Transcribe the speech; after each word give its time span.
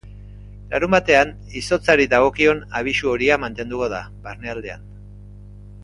Larunbatean 0.69 1.33
izotzari 1.61 2.07
dagokion 2.15 2.63
abisu 2.81 3.13
horia 3.13 3.39
mantenduko 3.45 3.91
da 3.97 4.01
barnealdean. 4.27 4.91